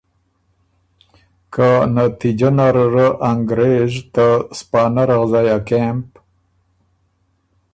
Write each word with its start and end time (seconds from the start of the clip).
که 1.53 1.69
نتیجه 1.97 2.49
نره 2.57 2.85
ره 2.93 3.07
انګرېز 3.31 3.93
ته 4.13 4.27
سپانه 4.57 5.03
رغزئ 5.09 5.47
ا 5.57 5.59
کېمپ 5.67 6.09